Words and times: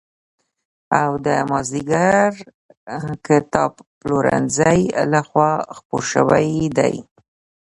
او 1.01 1.11
د 1.25 1.27
مازدېګر 1.49 2.31
کتابپلورنځي 3.25 4.79
له 5.11 5.21
خوا 5.27 5.51
خپور 5.75 6.03
شوی 6.11 6.47
دی. 6.77 6.95